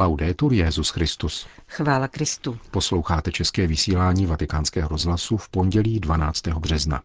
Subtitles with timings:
[0.00, 1.46] Laudetur Jezus Christus.
[1.68, 2.58] Chvála Kristu.
[2.70, 6.48] Posloucháte české vysílání Vatikánského rozhlasu v pondělí 12.
[6.48, 7.02] března.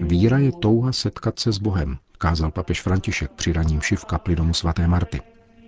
[0.00, 4.54] Víra je touha setkat se s Bohem, kázal papež František při raním v kapli domu
[4.54, 5.20] svaté Marty.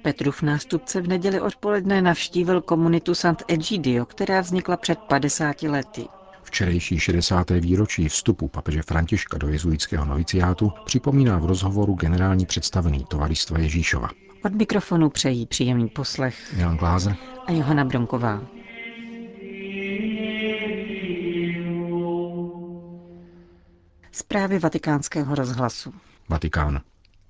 [0.02, 6.06] Petrův nástupce v neděli odpoledne navštívil komunitu Sant'Egidio, která vznikla před 50 lety.
[6.42, 7.50] Včerejší 60.
[7.50, 14.08] výročí vstupu papeže Františka do jezuitského noviciátu připomíná v rozhovoru generální představený tovaristva Ježíšova.
[14.44, 18.42] Od mikrofonu přejí příjemný poslech Jan Glázer a Johana Bronková.
[24.12, 25.92] Zprávy vatikánského rozhlasu.
[26.28, 26.80] Vatikán.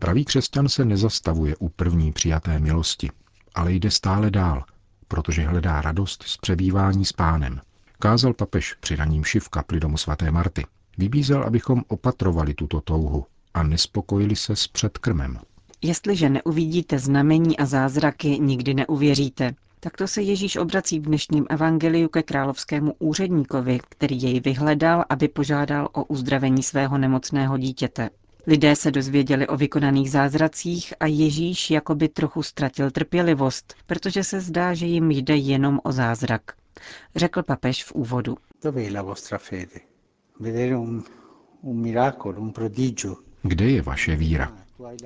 [0.01, 3.11] Pravý křesťan se nezastavuje u první přijaté milosti,
[3.55, 4.65] ale jde stále dál,
[5.09, 7.61] protože hledá radost z přebývání s pánem.
[7.99, 10.65] Kázal papež při raním šiv kapli domu svaté Marty.
[10.99, 15.39] Vybízel, abychom opatrovali tuto touhu a nespokojili se s předkrmem.
[15.83, 19.55] Jestliže neuvidíte znamení a zázraky, nikdy neuvěříte.
[19.81, 25.89] Takto se Ježíš obrací v dnešním evangeliu ke královskému úředníkovi, který jej vyhledal, aby požádal
[25.93, 28.11] o uzdravení svého nemocného dítěte.
[28.47, 34.75] Lidé se dozvěděli o vykonaných zázracích a Ježíš jakoby trochu ztratil trpělivost, protože se zdá,
[34.75, 36.43] že jim jde jenom o zázrak.
[37.17, 38.37] Řekl papež v úvodu.
[43.43, 44.53] Kde je vaše víra?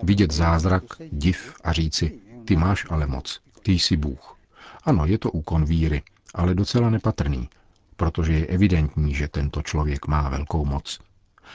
[0.03, 4.39] Vidět zázrak, div a říci, ty máš ale moc, ty jsi Bůh.
[4.85, 6.03] Ano, je to úkon víry,
[6.35, 7.49] ale docela nepatrný,
[7.97, 11.01] protože je evidentní, že tento člověk má velkou moc.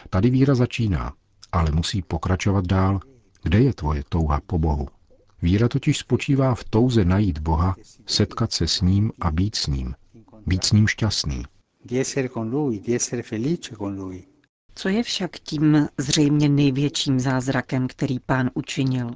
[0.10, 1.14] Tady víra začíná,
[1.52, 3.00] ale musí pokračovat dál.
[3.44, 4.88] Kde je tvoje touha po Bohu?
[5.42, 7.76] Víra totiž spočívá v touze najít Boha,
[8.06, 9.96] setkat se s ním a být s ním.
[10.46, 11.44] Být s ním šťastný.
[14.76, 19.12] Co je však tím zřejmě největším zázrakem, který pán učinil?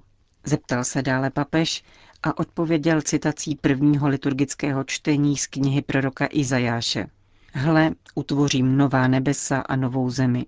[0.46, 1.84] Zeptal se dále papež
[2.24, 7.08] a odpověděl citací prvního liturgického čtení z knihy proroka Izajáše.
[7.54, 10.46] Hle, utvořím nová nebesa a novou zemi.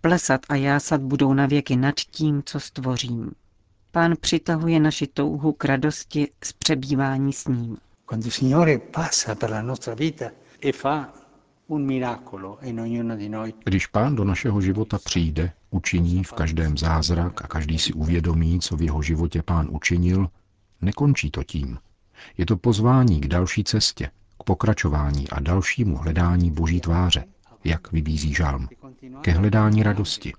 [0.00, 3.30] Plesat a jásat budou navěky nad tím, co stvořím.
[3.92, 7.76] Pán přitahuje naši touhu k radosti z přebývání s ním.
[13.64, 18.76] Když pán do našeho života přijde, učiní v každém zázrak a každý si uvědomí, co
[18.76, 20.28] v jeho životě pán učinil,
[20.80, 21.78] nekončí to tím.
[22.38, 27.24] Je to pozvání k další cestě, k pokračování a dalšímu hledání Boží tváře,
[27.64, 28.68] jak vybízí žálm,
[29.20, 30.32] ke hledání radosti.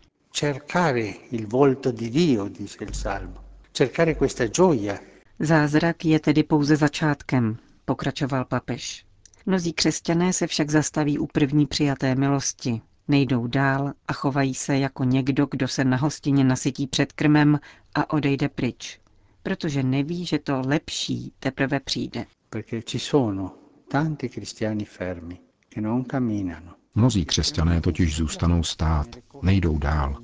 [5.40, 9.06] Zázrak je tedy pouze začátkem, pokračoval papež.
[9.46, 15.04] Mnozí křesťané se však zastaví u první přijaté milosti, nejdou dál a chovají se jako
[15.04, 17.60] někdo, kdo se na hostině nasytí před krmem
[17.96, 19.00] a odejde pryč,
[19.44, 22.26] protože neví, že to lepší teprve přijde.
[22.50, 23.52] Perché ci sono
[23.88, 29.08] tanti cristiani fermi che non camminano Mnozí křesťané totiž zůstanou stát,
[29.42, 30.18] nejdou dál.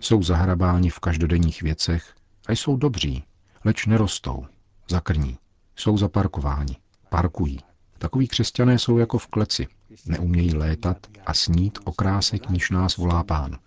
[0.00, 2.14] Jsou zahrabáni v každodenních věcech
[2.48, 3.24] a jsou dobří,
[3.64, 4.46] leč nerostou,
[4.90, 5.38] zakrní,
[5.76, 6.76] jsou zaparkováni,
[7.08, 7.58] parkují.
[7.98, 9.66] Takoví křesťané jsou jako v kleci,
[10.06, 10.96] neumějí létat
[11.26, 13.58] a snít o kráse, k níž nás volá pán.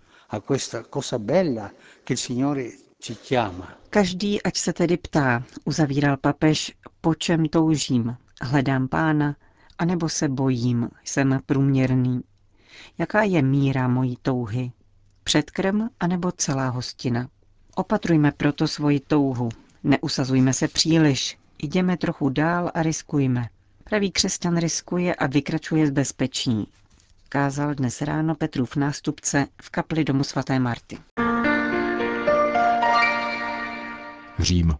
[3.90, 9.36] Každý, ať se tedy ptá, uzavíral papež, po čem toužím, hledám pána,
[9.78, 12.20] anebo se bojím, jsem průměrný.
[12.98, 14.72] Jaká je míra mojí touhy?
[15.24, 17.28] Předkrm anebo celá hostina?
[17.74, 19.48] Opatrujme proto svoji touhu.
[19.84, 21.38] Neusazujme se příliš.
[21.62, 23.48] Jdeme trochu dál a riskujme.
[23.84, 26.68] Pravý křesťan riskuje a vykračuje z bezpečí.
[27.28, 30.98] Kázal dnes ráno Petrův nástupce v kapli domu svaté Marty.
[34.38, 34.74] Řím.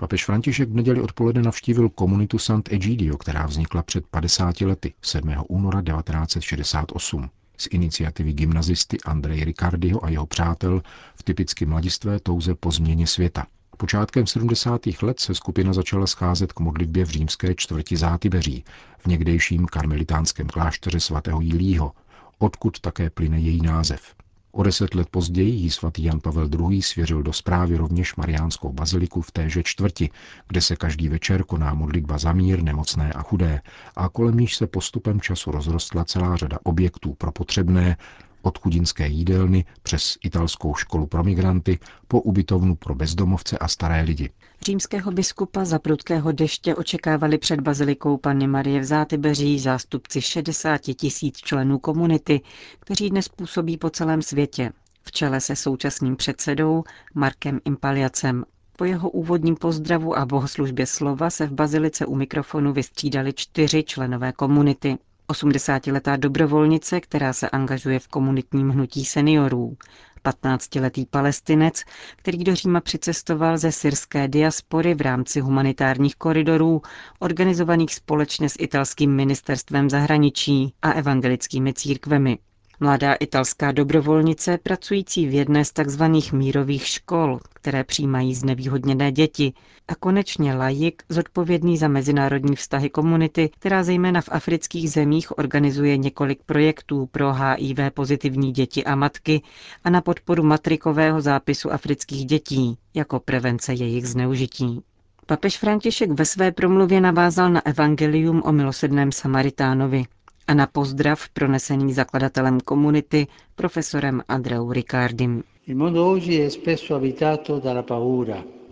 [0.00, 5.34] Papež František v neděli odpoledne navštívil komunitu Sant'Egidio, která vznikla před 50 lety, 7.
[5.48, 10.82] února 1968 z iniciativy gymnazisty Andrej Ricardiho a jeho přátel
[11.16, 13.46] v typicky mladistvé touze po změně světa.
[13.76, 14.80] Počátkem 70.
[15.02, 18.64] let se skupina začala scházet k modlitbě v římské čtvrti Zátybeří,
[18.98, 21.92] v někdejším karmelitánském klášteře svatého Jilího,
[22.38, 24.14] odkud také plyne její název.
[24.52, 26.82] O deset let později jí svatý Jan Pavel II.
[26.82, 30.10] svěřil do zprávy rovněž Mariánskou baziliku v téže čtvrti,
[30.48, 33.60] kde se každý večer koná modlitba za mír, nemocné a chudé
[33.96, 37.96] a kolem níž se postupem času rozrostla celá řada objektů pro potřebné,
[38.42, 41.78] od chudinské jídelny přes italskou školu pro migranty
[42.08, 44.30] po ubytovnu pro bezdomovce a staré lidi.
[44.62, 51.36] Římského biskupa za prudkého deště očekávali před bazilikou Panny Marie v Zátybeří zástupci 60 tisíc
[51.36, 52.40] členů komunity,
[52.80, 54.72] kteří dnes působí po celém světě,
[55.02, 56.84] v čele se současným předsedou
[57.14, 58.44] Markem Impaliacem.
[58.76, 64.32] Po jeho úvodním pozdravu a bohoslužbě slova se v bazilice u mikrofonu vystřídali čtyři členové
[64.32, 64.98] komunity.
[65.32, 69.76] 80-letá dobrovolnice, která se angažuje v komunitním hnutí seniorů,
[70.18, 71.82] 15-letý palestinec,
[72.16, 76.82] který do Říma přicestoval ze syrské diaspory v rámci humanitárních koridorů,
[77.18, 82.38] organizovaných společně s italským ministerstvem zahraničí a evangelickými církvemi.
[82.80, 86.04] Mladá italská dobrovolnice pracující v jedné z tzv.
[86.32, 89.52] mírových škol, které přijímají znevýhodněné děti,
[89.88, 96.42] a konečně laik, zodpovědný za mezinárodní vztahy komunity, která zejména v afrických zemích organizuje několik
[96.46, 99.42] projektů pro HIV pozitivní děti a matky
[99.84, 104.82] a na podporu matrikového zápisu afrických dětí jako prevence jejich zneužití.
[105.26, 110.04] Papež František ve své promluvě navázal na evangelium o milosedném Samaritánovi,
[110.48, 115.42] a na pozdrav pronesený zakladatelem komunity profesorem Andreou Ricardim.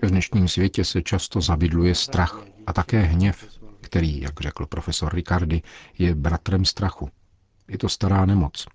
[0.02, 3.48] V dnešním světě se často zabydluje strach a také hněv,
[3.80, 5.62] který, jak řekl profesor Ricardi,
[5.98, 7.08] je bratrem strachu.
[7.68, 8.66] Je to stará nemoc.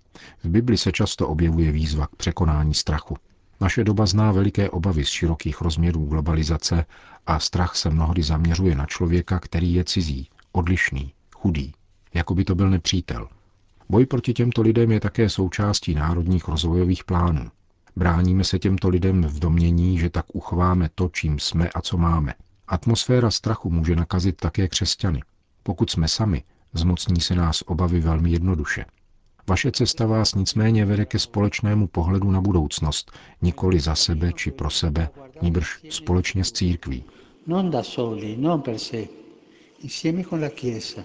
[0.44, 3.16] V Bibli se často objevuje výzva k překonání strachu.
[3.60, 6.84] Naše doba zná veliké obavy z širokých rozměrů globalizace
[7.26, 11.72] a strach se mnohdy zaměřuje na člověka, který je cizí, odlišný, chudý
[12.14, 13.28] jako by to byl nepřítel.
[13.88, 17.50] Boj proti těmto lidem je také součástí národních rozvojových plánů.
[17.96, 22.34] Bráníme se těmto lidem v domění, že tak uchováme to, čím jsme a co máme.
[22.68, 25.22] Atmosféra strachu může nakazit také křesťany.
[25.62, 26.42] Pokud jsme sami,
[26.72, 28.84] zmocní se nás obavy velmi jednoduše.
[29.48, 33.12] Vaše cesta vás nicméně vede ke společnému pohledu na budoucnost,
[33.42, 35.08] nikoli za sebe či pro sebe,
[35.42, 37.04] níbrž společně s církví.
[37.46, 39.06] Non da soli, non per sé,
[39.82, 41.02] insieme con la Chiesa.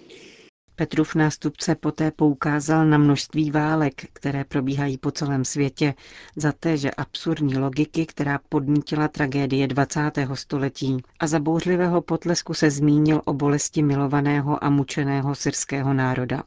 [0.79, 5.93] Petrův nástupce poté poukázal na množství válek, které probíhají po celém světě,
[6.35, 10.11] za téže absurdní logiky, která podnítila tragédie 20.
[10.33, 16.43] století a za bouřlivého potlesku se zmínil o bolesti milovaného a mučeného syrského národa.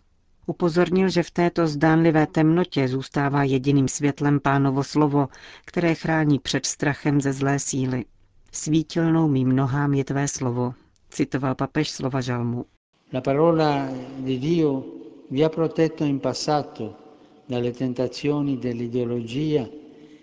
[0.47, 5.29] Upozornil, že v této zdánlivé temnotě zůstává jediným světlem pánovo slovo,
[5.65, 8.05] které chrání před strachem ze zlé síly.
[8.53, 10.75] Svítilnou mým nohám je tvé slovo,
[11.09, 12.65] citoval papež slova žalmu.
[13.12, 13.91] La parola
[14.23, 14.85] di Dio
[15.31, 16.97] vi ha protetto in passato
[17.45, 19.69] dalle tentazioni dell'ideologia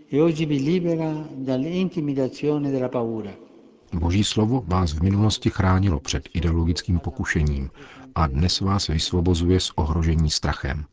[0.08, 3.36] e oggi vi libera dall'intimidazione della paura.
[3.92, 7.70] Boží slovo vás v minulosti chránilo před ideologickým pokušením
[8.16, 10.86] a dnes vás vysvobozuje z ohrožení strachem.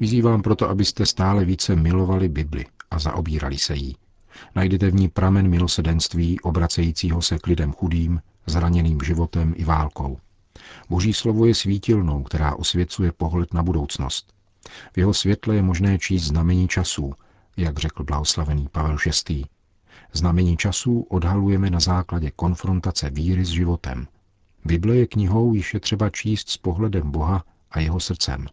[0.00, 3.96] Vyzývám proto, abyste stále více milovali Bibli a zaobírali se jí.
[4.54, 10.18] Najdete v ní pramen milosedenství obracejícího se k lidem chudým, zraněným životem i válkou.
[10.90, 14.34] Boží slovo je svítilnou, která osvěcuje pohled na budoucnost.
[14.92, 17.12] V jeho světle je možné číst znamení časů,
[17.56, 18.96] jak řekl blahoslavený Pavel
[19.28, 19.44] VI.
[20.12, 24.06] Znamení časů odhalujeme na základě konfrontace víry s životem.
[24.64, 28.46] Bible je knihou, již je třeba číst s pohledem Boha a jeho srdcem.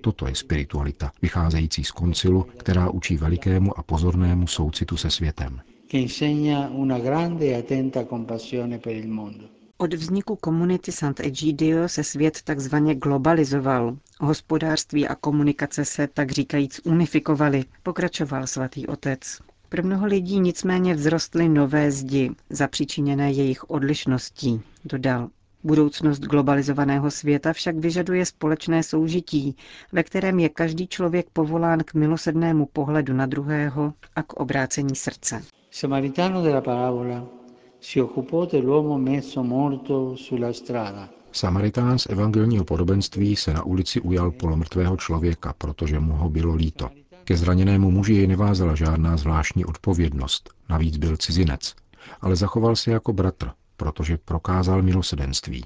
[0.00, 5.60] Toto je spiritualita, vycházející z koncilu, která učí velikému a pozornému soucitu se světem.
[5.92, 7.62] Insegna una grande
[8.08, 9.55] compassione per il mondo.
[9.78, 13.96] Od vzniku komunity Sant'Egidio se svět takzvaně globalizoval.
[14.20, 19.40] Hospodářství a komunikace se, tak říkajíc, unifikovaly, pokračoval svatý otec.
[19.68, 25.28] Pro mnoho lidí nicméně vzrostly nové zdi, zapříčiněné jejich odlišností, dodal.
[25.64, 29.56] Budoucnost globalizovaného světa však vyžaduje společné soužití,
[29.92, 35.42] ve kterém je každý člověk povolán k milosednému pohledu na druhého a k obrácení srdce.
[35.70, 37.45] Samaritano della parabola
[37.86, 41.08] si occupò dell'uomo messo sulla strada.
[41.30, 46.90] Samaritán z evangelního podobenství se na ulici ujal polomrtvého člověka, protože mu ho bylo líto.
[47.24, 51.74] Ke zraněnému muži jej nevázala žádná zvláštní odpovědnost, navíc byl cizinec,
[52.20, 55.64] ale zachoval se jako bratr, protože prokázal milosedenství.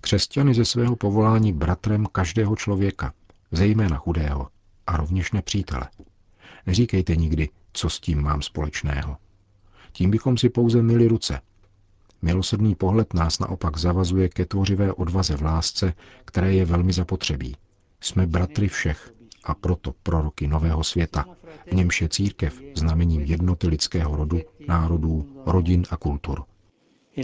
[0.00, 3.12] Křesťany ze svého povolání bratrem každého člověka,
[3.52, 4.48] zejména chudého,
[4.86, 5.88] a rovněž nepřítele.
[6.66, 9.16] Neříkejte nikdy, co s tím mám společného.
[9.92, 11.40] Tím bychom si pouze myli ruce,
[12.22, 17.56] Milosrdný pohled nás naopak zavazuje ke tvořivé odvaze v lásce, které je velmi zapotřebí.
[18.00, 19.12] Jsme bratry všech
[19.44, 21.24] a proto proroky nového světa,
[21.70, 26.42] v němž je církev znamením jednoty lidského rodu, národů, rodin a kultur.
[27.16, 27.22] E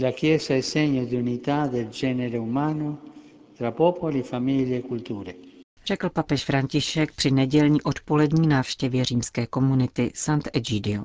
[5.85, 11.03] Řekl papež František při nedělní odpolední návštěvě římské komunity Sant'Egidio.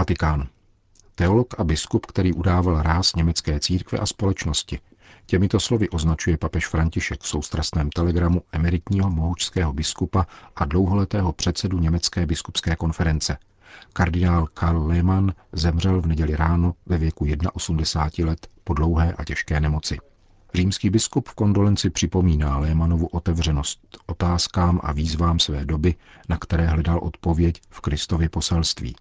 [0.00, 0.48] Vatikán.
[1.14, 4.80] Teolog a biskup, který udával ráz německé církve a společnosti.
[5.26, 10.26] Těmito slovy označuje papež František v soustrastném telegramu emeritního mohučského biskupa
[10.56, 13.36] a dlouholetého předsedu Německé biskupské konference.
[13.92, 19.60] Kardinál Karl Lehmann zemřel v neděli ráno ve věku 81 let po dlouhé a těžké
[19.60, 19.98] nemoci.
[20.54, 25.94] Římský biskup v kondolenci připomíná Lémanovu otevřenost otázkám a výzvám své doby,
[26.28, 28.96] na které hledal odpověď v Kristově poselství.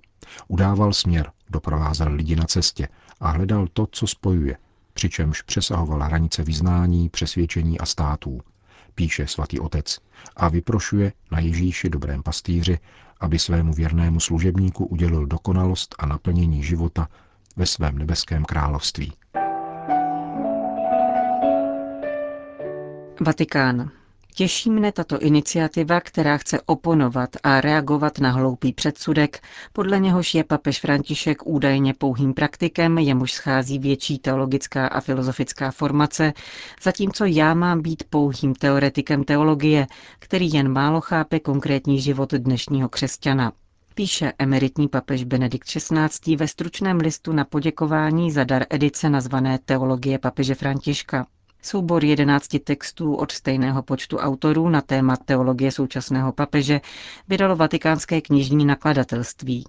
[0.47, 2.87] Udával směr, doprovázel lidi na cestě
[3.19, 4.57] a hledal to, co spojuje,
[4.93, 8.41] přičemž přesahoval hranice vyznání, přesvědčení a států,
[8.95, 9.99] píše svatý otec,
[10.35, 12.79] a vyprošuje na Ježíši dobrém pastýři,
[13.19, 17.07] aby svému věrnému služebníku udělil dokonalost a naplnění života
[17.55, 19.13] ve svém nebeském království.
[23.21, 23.91] Vatikán.
[24.35, 29.41] Těší mne tato iniciativa, která chce oponovat a reagovat na hloupý předsudek,
[29.73, 36.33] podle něhož je papež František údajně pouhým praktikem, jemuž schází větší teologická a filozofická formace,
[36.81, 39.87] zatímco já mám být pouhým teoretikem teologie,
[40.19, 43.51] který jen málo chápe konkrétní život dnešního křesťana
[43.95, 46.35] píše emeritní papež Benedikt XVI.
[46.35, 51.25] ve stručném listu na poděkování za dar edice nazvané Teologie papeže Františka.
[51.61, 56.81] Soubor jedenácti textů od stejného počtu autorů na téma teologie současného papeže
[57.27, 59.65] vydalo vatikánské knižní nakladatelství.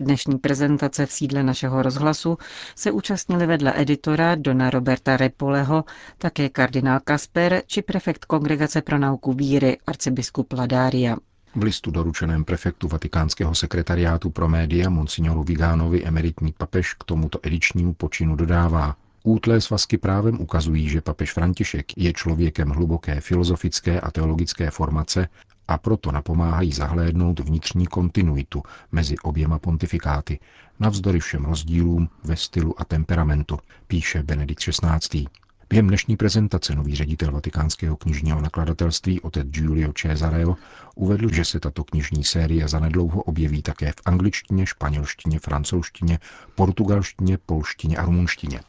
[0.00, 2.38] Dnešní prezentace v sídle našeho rozhlasu
[2.74, 5.84] se účastnili vedle editora Dona Roberta Repoleho
[6.18, 11.16] také kardinál Kasper či prefekt Kongregace pro nauku víry arcibiskup Ladária.
[11.54, 17.92] V listu doručeném prefektu Vatikánského sekretariátu pro média Monsignoru Vigánovi emeritní papež k tomuto edičnímu
[17.92, 24.70] počinu dodává– Útlé svazky právem ukazují, že papež František je člověkem hluboké filozofické a teologické
[24.70, 25.28] formace
[25.68, 28.62] a proto napomáhají zahlédnout vnitřní kontinuitu
[28.92, 30.38] mezi oběma pontifikáty,
[30.80, 35.26] navzdory všem rozdílům ve stylu a temperamentu, píše Benedikt XVI.
[35.70, 40.56] Během dnešní prezentace nový ředitel vatikánského knižního nakladatelství otec Giulio Cesareo
[40.94, 46.18] uvedl, že se tato knižní série zanedlouho objeví také v angličtině, španělštině, francouzštině,
[46.54, 48.60] portugalštině, polštině a rumunštině.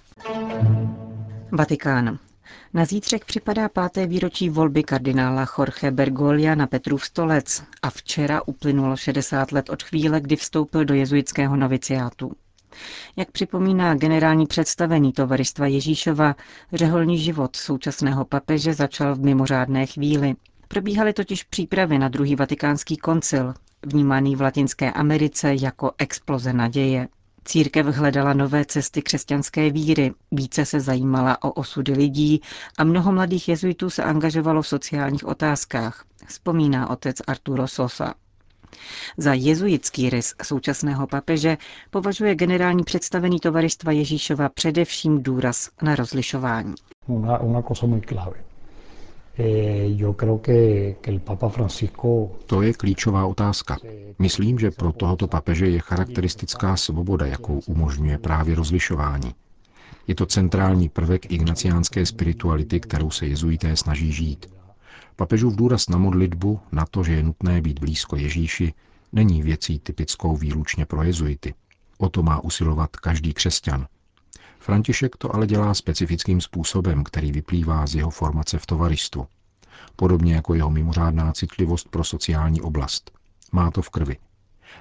[1.52, 2.20] Vatikán.
[2.74, 8.98] Na zítřek připadá páté výročí volby kardinála Jorge Bergolia na Petrův stolec a včera uplynulo
[8.98, 12.32] 60 let od chvíle, kdy vstoupil do jezuitského noviciátu.
[13.16, 16.36] Jak připomíná generální představení tovaristva Ježíšova,
[16.74, 20.36] řeholní život současného papeže začal v mimořádné chvíli.
[20.68, 23.54] Probíhaly totiž přípravy na druhý vatikánský koncil,
[23.86, 27.08] vnímaný v Latinské Americe jako exploze naděje.
[27.46, 32.42] Církev hledala nové cesty křesťanské víry, více se zajímala o osudy lidí
[32.78, 38.14] a mnoho mladých jezuitů se angažovalo v sociálních otázkách, vzpomíná otec Arturo Sosa.
[39.18, 41.58] Za jezuitský rys současného papeže
[41.90, 46.74] považuje generální představený tovaristva Ježíšova především důraz na rozlišování.
[47.08, 48.51] Una, una cosa muy clave.
[49.38, 49.88] Eh,
[52.46, 53.78] to je klíčová otázka.
[54.20, 59.36] Myslím, že pro tohoto papeže je charakteristická svoboda, jakou umožňuje právě rozlišování.
[60.08, 64.46] Je to centrální prvek ignaciánské spirituality, kterou se jezuité snaží žít.
[65.16, 68.74] Papežův důraz na modlitbu, na to, že je nutné být blízko Ježíši,
[69.12, 71.54] není věcí typickou výlučně pro jezuity.
[71.98, 73.88] O to má usilovat každý křesťan.
[74.62, 79.28] František to ale dělá specifickým způsobem, který vyplývá z jeho formace v tovaristu.
[79.96, 83.12] Podobně jako jeho mimořádná citlivost pro sociální oblast.
[83.52, 84.18] Má to v krvi.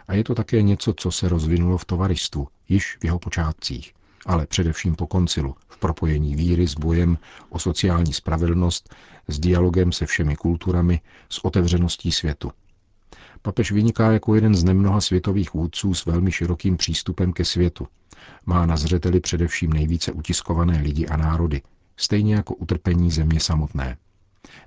[0.08, 3.94] A je to také něco, co se rozvinulo v tovaristu, již v jeho počátcích,
[4.26, 7.18] ale především po koncilu, v propojení víry s bojem
[7.49, 8.94] o sociální spravedlnost,
[9.28, 12.52] s dialogem se všemi kulturami, s otevřeností světu.
[13.42, 17.87] Papež vyniká jako jeden z nemnoha světových vůdců s velmi širokým přístupem ke světu.
[18.47, 21.62] Má na zřeteli především nejvíce utiskované lidi a národy,
[21.97, 23.97] stejně jako utrpení země samotné.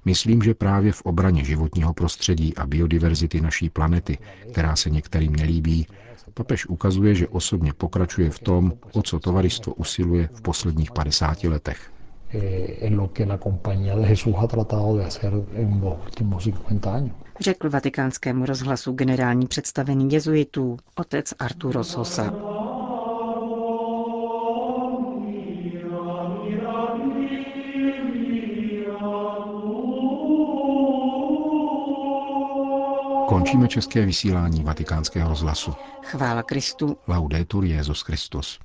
[0.05, 4.17] Myslím, že právě v obraně životního prostředí a biodiverzity naší planety,
[4.51, 5.87] která se některým nelíbí,
[6.33, 11.92] papež ukazuje, že osobně pokračuje v tom, o co tovaristvo usiluje v posledních 50 letech.
[17.39, 22.33] Řekl vatikánskému rozhlasu generální představený jezuitů otec Arturo Sosa.
[33.27, 35.73] Končíme české vysílání vatikánského rozhlasu.
[36.03, 36.97] Chvála Kristu.
[37.07, 38.59] Laudetur Jezus Christus.